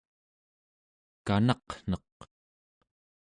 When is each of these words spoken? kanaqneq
kanaqneq 1.25 2.07